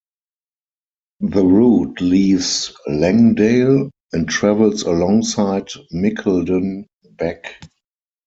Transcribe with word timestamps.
The 1.19 1.45
route 1.45 2.01
leaves 2.01 2.73
Langdale 2.87 3.91
and 4.13 4.27
travels 4.27 4.81
alongside 4.81 5.67
Mickleden 5.93 6.87
beck. 7.07 7.63